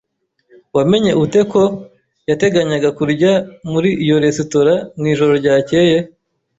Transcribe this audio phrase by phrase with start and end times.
[0.75, 1.61] Wamenye ute ko
[2.29, 3.31] yateganyaga kurya
[3.71, 5.97] muri iyo resitora mwijoro ryakeye?